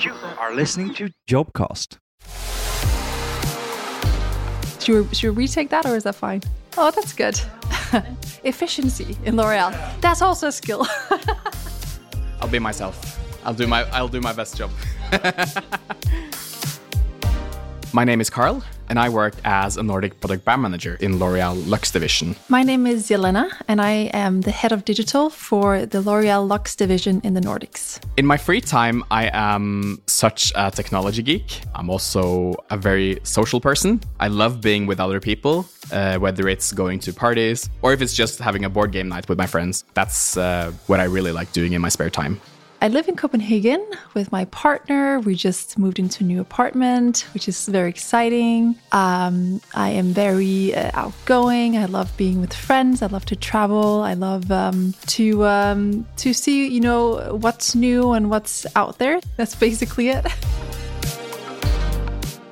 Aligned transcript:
You 0.00 0.12
are 0.38 0.54
listening 0.54 0.92
to 0.94 1.10
Jobcast. 1.26 1.96
Should 4.82 5.08
we, 5.08 5.14
should 5.14 5.34
we 5.34 5.44
retake 5.44 5.70
that 5.70 5.86
or 5.86 5.96
is 5.96 6.04
that 6.04 6.16
fine? 6.16 6.42
Oh, 6.76 6.90
that's 6.90 7.14
good. 7.14 7.40
Efficiency 8.44 9.16
in 9.24 9.36
L'Oreal. 9.36 9.72
That's 10.02 10.20
also 10.20 10.48
a 10.48 10.52
skill. 10.52 10.86
I'll 12.42 12.48
be 12.48 12.58
myself. 12.58 13.18
I'll 13.46 13.54
do 13.54 13.66
my 13.66 13.84
I'll 13.90 14.08
do 14.08 14.20
my 14.20 14.34
best 14.34 14.58
job. 14.58 14.70
my 17.94 18.04
name 18.04 18.20
is 18.20 18.28
Karl, 18.28 18.62
and 18.88 18.98
I 18.98 19.08
work 19.08 19.34
as 19.44 19.76
a 19.76 19.82
Nordic 19.82 20.20
product 20.20 20.44
brand 20.44 20.62
manager 20.62 20.96
in 21.00 21.18
L'Oreal 21.18 21.66
Luxe 21.66 21.90
division. 21.90 22.36
My 22.48 22.62
name 22.62 22.86
is 22.86 23.08
Jelena, 23.08 23.50
and 23.68 23.80
I 23.80 24.10
am 24.12 24.42
the 24.42 24.50
head 24.50 24.72
of 24.72 24.84
digital 24.84 25.30
for 25.30 25.86
the 25.86 26.00
L'Oreal 26.00 26.46
Luxe 26.46 26.76
division 26.76 27.20
in 27.24 27.34
the 27.34 27.40
Nordics. 27.40 28.00
In 28.16 28.26
my 28.26 28.36
free 28.36 28.60
time, 28.60 29.04
I 29.10 29.30
am 29.32 30.00
such 30.06 30.52
a 30.54 30.70
technology 30.70 31.22
geek. 31.22 31.60
I'm 31.74 31.90
also 31.90 32.54
a 32.70 32.76
very 32.76 33.18
social 33.22 33.60
person. 33.60 34.00
I 34.20 34.28
love 34.28 34.60
being 34.60 34.86
with 34.86 35.00
other 35.00 35.20
people, 35.20 35.66
uh, 35.92 36.18
whether 36.18 36.48
it's 36.48 36.72
going 36.72 37.00
to 37.00 37.12
parties 37.12 37.68
or 37.82 37.92
if 37.92 38.00
it's 38.02 38.14
just 38.14 38.38
having 38.38 38.64
a 38.64 38.70
board 38.70 38.92
game 38.92 39.08
night 39.08 39.28
with 39.28 39.38
my 39.38 39.46
friends. 39.46 39.84
That's 39.94 40.36
uh, 40.36 40.72
what 40.86 41.00
I 41.00 41.04
really 41.04 41.32
like 41.32 41.52
doing 41.52 41.72
in 41.72 41.80
my 41.80 41.88
spare 41.88 42.10
time. 42.10 42.40
I 42.82 42.88
live 42.88 43.08
in 43.08 43.16
Copenhagen 43.16 43.84
with 44.12 44.30
my 44.30 44.44
partner. 44.46 45.18
We 45.20 45.34
just 45.34 45.78
moved 45.78 45.98
into 45.98 46.22
a 46.22 46.26
new 46.26 46.42
apartment, 46.42 47.26
which 47.32 47.48
is 47.48 47.66
very 47.66 47.88
exciting. 47.88 48.76
Um, 48.92 49.62
I 49.74 49.90
am 49.90 50.08
very 50.08 50.74
uh, 50.74 50.90
outgoing. 50.92 51.78
I 51.78 51.86
love 51.86 52.14
being 52.18 52.38
with 52.38 52.52
friends. 52.52 53.00
I 53.00 53.06
love 53.06 53.24
to 53.26 53.36
travel. 53.36 54.02
I 54.02 54.12
love 54.12 54.52
um, 54.52 54.92
to 55.06 55.46
um, 55.46 56.06
to 56.18 56.34
see, 56.34 56.68
you 56.68 56.80
know, 56.80 57.38
what's 57.40 57.74
new 57.74 58.12
and 58.12 58.28
what's 58.28 58.66
out 58.76 58.98
there. 58.98 59.20
That's 59.38 59.54
basically 59.54 60.10
it. 60.10 60.26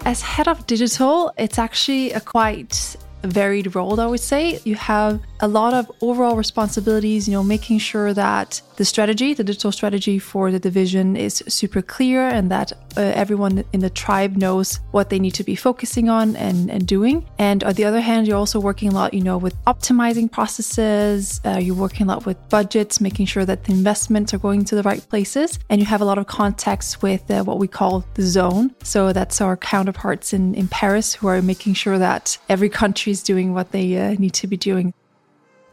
As 0.07 0.23
head 0.23 0.49
of 0.49 0.67
digital, 0.67 1.33
it's 1.37 1.59
actually 1.59 2.13
a 2.13 2.21
quite 2.21 2.97
varied 3.25 3.75
role, 3.75 4.01
I 4.01 4.07
would 4.07 4.21
say. 4.21 4.61
You 4.65 4.75
have 4.77 5.21
a 5.41 5.49
lot 5.49 5.75
of 5.75 5.91
overall 6.01 6.37
responsibilities, 6.37 7.29
you 7.29 7.35
know, 7.35 7.43
making 7.43 7.79
sure 7.79 8.13
that 8.15 8.61
the 8.77 8.85
strategy, 8.85 9.35
the 9.35 9.45
digital 9.45 9.73
strategy 9.73 10.19
for 10.19 10.51
the 10.51 10.59
division 10.59 11.17
is 11.17 11.43
super 11.49 11.83
clear 11.83 12.29
and 12.29 12.51
that 12.51 12.73
uh, 12.97 13.01
everyone 13.01 13.65
in 13.73 13.81
the 13.81 13.91
tribe 13.91 14.37
knows 14.37 14.81
what 14.91 15.11
they 15.11 15.19
need 15.19 15.35
to 15.35 15.45
be 15.45 15.55
focusing 15.55 16.09
on 16.09 16.37
and, 16.37 16.71
and 16.71 16.87
doing. 16.87 17.27
And 17.39 17.63
on 17.65 17.75
the 17.75 17.85
other 17.85 18.01
hand, 18.01 18.27
you're 18.27 18.37
also 18.37 18.61
working 18.61 18.91
a 18.91 18.95
lot, 18.95 19.15
you 19.15 19.23
know, 19.23 19.39
with 19.39 19.55
optimizing 19.65 20.31
processes. 20.31 21.41
Uh, 21.45 21.59
you're 21.59 21.75
working 21.75 22.07
a 22.07 22.09
lot 22.09 22.27
with 22.27 22.37
budgets, 22.49 23.01
making 23.01 23.27
sure 23.27 23.45
that 23.45 23.65
the 23.65 23.73
investments 23.73 24.35
are 24.35 24.39
going 24.39 24.65
to 24.67 24.75
the 24.75 24.83
right 24.83 25.07
places. 25.09 25.59
And 25.71 25.81
you 25.81 25.87
have 25.87 26.01
a 26.01 26.05
lot 26.05 26.19
of 26.19 26.27
contacts 26.27 27.03
with 27.03 27.31
uh, 27.31 27.43
what 27.45 27.59
we 27.59 27.69
call 27.69 28.05
the 28.15 28.23
zone. 28.23 28.75
So 28.83 29.13
that's 29.13 29.41
our 29.41 29.57
counterparts 29.57 30.33
in, 30.33 30.55
in 30.55 30.69
Paris 30.69 31.15
who 31.15 31.29
are 31.29 31.43
making 31.43 31.75
sure 31.75 31.99
that 31.99 32.39
every 32.49 32.69
country 32.69 33.13
is 33.13 33.23
doing 33.23 33.55
what 33.55 33.73
they 33.73 33.97
uh, 33.97 34.15
need 34.19 34.35
to 34.35 34.47
be 34.47 34.57
doing. 34.57 34.95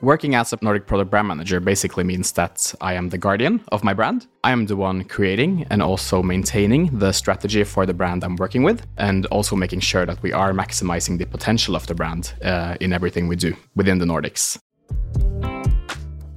Working 0.02 0.34
as 0.34 0.52
a 0.52 0.58
Nordic 0.64 0.88
product 0.88 1.12
brand 1.12 1.28
manager 1.28 1.60
basically 1.60 2.04
means 2.04 2.32
that 2.32 2.74
I 2.82 2.96
am 2.96 3.10
the 3.10 3.20
guardian 3.20 3.62
of 3.72 3.84
my 3.84 3.94
brand. 3.94 4.26
I 4.44 4.52
am 4.52 4.66
the 4.66 4.76
one 4.76 5.04
creating 5.04 5.68
and 5.70 5.80
also 5.84 6.24
maintaining 6.24 6.98
the 6.98 7.12
strategy 7.12 7.64
for 7.64 7.86
the 7.86 7.94
brand 7.94 8.24
I'm 8.24 8.36
working 8.36 8.64
with, 8.64 8.84
and 8.98 9.28
also 9.28 9.56
making 9.56 9.82
sure 9.82 10.08
that 10.08 10.24
we 10.24 10.34
are 10.34 10.54
maximizing 10.54 11.20
the 11.20 11.26
potential 11.26 11.76
of 11.76 11.86
the 11.86 11.94
brand 11.94 12.34
uh, 12.44 12.78
in 12.82 12.94
everything 12.94 13.28
we 13.28 13.36
do 13.36 13.54
within 13.76 14.00
the 14.00 14.06
Nordics. 14.06 14.58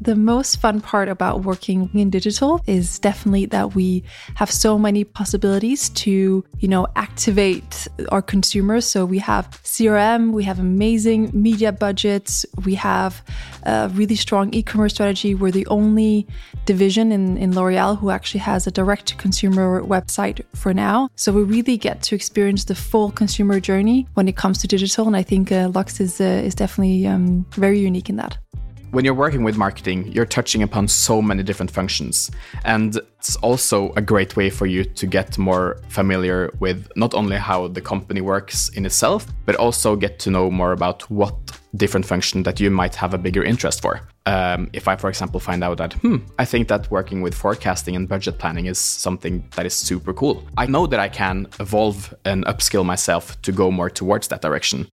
The 0.05 0.15
most 0.15 0.61
fun 0.61 0.83
part 0.83 1.09
about 1.09 1.45
working 1.45 1.89
in 1.95 2.11
digital 2.11 2.61
is 2.67 2.99
definitely 2.99 3.47
that 3.47 3.75
we 3.75 4.05
have 4.35 4.51
so 4.51 4.79
many 4.79 5.03
possibilities 5.03 5.89
to, 6.05 6.45
you 6.59 6.69
know, 6.69 6.87
activate 6.95 7.89
our 8.13 8.21
consumers. 8.21 8.85
So 8.85 9.07
we 9.07 9.19
have 9.21 9.49
CRM, 9.63 10.33
we 10.33 10.45
have 10.45 10.59
amazing 10.59 11.31
media 11.33 11.73
budgets, 11.73 12.45
we 12.67 12.75
have 12.75 13.23
a 13.63 13.91
really 13.95 14.15
strong 14.15 14.53
e-commerce 14.53 14.93
strategy. 14.93 15.35
We're 15.35 15.51
the 15.51 15.67
only 15.69 16.27
division 16.67 17.11
in, 17.11 17.39
in 17.39 17.55
L'Oreal 17.55 17.99
who 17.99 18.11
actually 18.11 18.41
has 18.41 18.67
a 18.67 18.71
direct 18.71 19.07
to 19.07 19.15
consumer 19.15 19.83
website 19.83 20.45
for 20.55 20.75
now. 20.75 21.09
So 21.17 21.33
we 21.33 21.45
really 21.45 21.79
get 21.79 22.03
to 22.03 22.15
experience 22.15 22.65
the 22.65 22.75
full 22.75 23.11
consumer 23.11 23.59
journey 23.59 24.07
when 24.13 24.29
it 24.29 24.37
comes 24.37 24.59
to 24.59 24.69
digital. 24.69 25.07
And 25.07 25.17
I 25.17 25.23
think 25.23 25.51
uh, 25.51 25.71
Luxe 25.75 25.99
is, 25.99 26.21
uh, 26.21 26.25
is 26.25 26.55
definitely 26.55 27.07
um, 27.07 27.47
very 27.53 27.79
unique 27.81 28.11
in 28.11 28.17
that 28.17 28.37
when 28.95 29.05
you're 29.05 29.13
working 29.13 29.43
with 29.43 29.57
marketing, 29.57 30.07
you're 30.13 30.25
touching 30.25 30.63
upon 30.63 30.87
so 30.87 31.21
many 31.21 31.43
different 31.43 31.71
functions. 31.71 32.31
And 32.65 32.97
it's 33.19 33.35
also 33.37 33.93
a 33.97 34.01
great 34.01 34.37
way 34.37 34.51
for 34.51 34.67
you 34.67 34.85
to 34.85 35.07
get 35.07 35.37
more 35.37 35.81
familiar 35.89 36.53
with 36.61 36.89
not 36.95 37.13
only 37.13 37.37
how 37.37 37.67
the 37.67 37.81
company 37.81 38.21
works 38.21 38.69
in 38.69 38.87
itself, 38.87 39.27
but 39.47 39.57
also 39.57 39.97
get 39.97 40.21
to 40.21 40.31
know 40.31 40.49
more 40.49 40.71
about 40.71 41.11
what 41.11 41.35
different 41.75 42.07
function 42.07 42.45
that 42.45 42.61
you 42.61 42.71
might 42.71 42.95
have 42.95 43.15
a 43.15 43.19
bigger 43.19 43.43
interest 43.43 43.83
for. 43.83 44.01
Um, 44.27 44.71
if 44.73 44.87
I, 44.87 44.95
for 44.95 45.09
example, 45.09 45.41
find 45.41 45.65
out 45.65 45.79
that, 45.79 45.95
hmm, 45.95 46.19
I 46.39 46.45
think 46.45 46.69
that 46.69 46.89
working 46.91 47.21
with 47.21 47.35
forecasting 47.35 47.97
and 47.97 48.09
budget 48.09 48.39
planning 48.39 48.67
is 48.67 48.79
something 48.79 49.45
that 49.57 49.67
is 49.67 49.75
super 49.75 50.13
cool. 50.13 50.45
I 50.57 50.67
know 50.67 50.87
that 50.87 51.01
I 51.01 51.09
can 51.09 51.49
evolve 51.59 52.15
and 52.25 52.45
upskill 52.47 52.85
myself 52.85 53.43
to 53.43 53.51
go 53.51 53.73
more 53.73 53.91
towards 53.91 54.29
that 54.29 54.41
direction. 54.41 54.87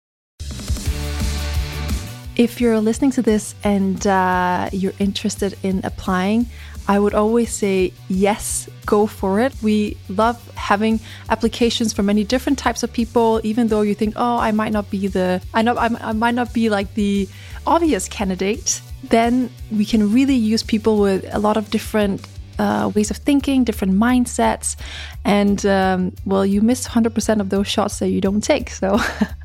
If 2.38 2.60
you're 2.60 2.78
listening 2.78 3.10
to 3.12 3.22
this 3.22 3.56
and 3.64 4.06
uh, 4.06 4.70
you're 4.72 4.92
interested 5.00 5.58
in 5.64 5.80
applying, 5.82 6.46
I 6.86 7.00
would 7.00 7.12
always 7.12 7.52
say 7.52 7.92
yes, 8.08 8.68
go 8.86 9.08
for 9.08 9.40
it. 9.40 9.52
We 9.60 9.96
love 10.08 10.38
having 10.54 11.00
applications 11.30 11.92
from 11.92 12.06
many 12.06 12.22
different 12.22 12.56
types 12.56 12.84
of 12.84 12.92
people, 12.92 13.40
even 13.42 13.66
though 13.66 13.82
you 13.82 13.92
think, 13.92 14.14
oh, 14.16 14.38
I 14.38 14.52
might 14.52 14.72
not 14.72 14.88
be 14.88 15.08
the, 15.08 15.42
I 15.52 15.62
know 15.62 15.76
I 15.76 16.12
might 16.12 16.36
not 16.36 16.54
be 16.54 16.70
like 16.70 16.94
the 16.94 17.28
obvious 17.66 18.06
candidate. 18.06 18.82
Then 19.02 19.50
we 19.72 19.84
can 19.84 20.12
really 20.12 20.36
use 20.36 20.62
people 20.62 21.00
with 21.00 21.26
a 21.34 21.40
lot 21.40 21.56
of 21.56 21.70
different 21.70 22.24
uh, 22.60 22.92
ways 22.94 23.10
of 23.10 23.16
thinking, 23.16 23.64
different 23.64 23.94
mindsets, 23.94 24.76
and 25.24 25.66
um, 25.66 26.12
well, 26.24 26.46
you 26.46 26.60
miss 26.60 26.86
100% 26.86 27.40
of 27.40 27.50
those 27.50 27.66
shots 27.66 27.98
that 27.98 28.10
you 28.10 28.20
don't 28.20 28.42
take. 28.42 28.70
So. 28.70 29.00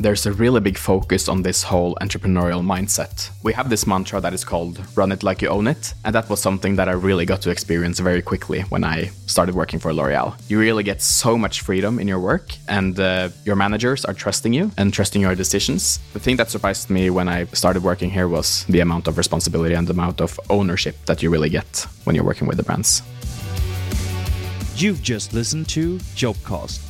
there's 0.00 0.26
a 0.26 0.32
really 0.32 0.60
big 0.60 0.78
focus 0.78 1.28
on 1.28 1.42
this 1.42 1.64
whole 1.64 1.96
entrepreneurial 2.00 2.62
mindset. 2.62 3.30
We 3.42 3.52
have 3.54 3.68
this 3.68 3.84
mantra 3.84 4.20
that 4.20 4.32
is 4.32 4.44
called 4.44 4.80
run 4.96 5.10
it 5.10 5.24
like 5.24 5.42
you 5.42 5.48
own 5.48 5.66
it. 5.66 5.92
And 6.04 6.14
that 6.14 6.30
was 6.30 6.40
something 6.40 6.76
that 6.76 6.88
I 6.88 6.92
really 6.92 7.26
got 7.26 7.42
to 7.42 7.50
experience 7.50 7.98
very 7.98 8.22
quickly 8.22 8.60
when 8.68 8.84
I 8.84 9.06
started 9.26 9.56
working 9.56 9.80
for 9.80 9.92
L'Oreal. 9.92 10.36
You 10.48 10.60
really 10.60 10.84
get 10.84 11.02
so 11.02 11.36
much 11.36 11.62
freedom 11.62 11.98
in 11.98 12.06
your 12.06 12.20
work, 12.20 12.54
and 12.68 12.98
uh, 12.98 13.30
your 13.44 13.56
managers 13.56 14.04
are 14.04 14.14
trusting 14.14 14.52
you 14.52 14.70
and 14.78 14.94
trusting 14.94 15.20
your 15.20 15.34
decisions. 15.34 15.98
The 16.12 16.20
thing 16.20 16.36
that 16.36 16.48
surprised 16.50 16.90
me 16.90 17.10
when 17.10 17.28
I 17.28 17.46
started 17.46 17.82
working 17.82 18.10
here 18.10 18.28
was 18.28 18.64
the 18.66 18.80
amount 18.80 19.08
of 19.08 19.18
responsibility 19.18 19.74
and 19.74 19.86
the 19.86 19.94
amount 19.94 20.20
of 20.20 20.38
ownership 20.48 20.94
that 21.06 21.22
you 21.22 21.30
really 21.30 21.50
get 21.50 21.86
when 22.04 22.14
you're 22.14 22.24
working 22.24 22.46
with 22.46 22.56
the 22.56 22.62
brands. 22.62 23.02
You've 24.76 25.02
just 25.02 25.34
listened 25.34 25.68
to 25.70 25.96
Jobcast 26.14 26.87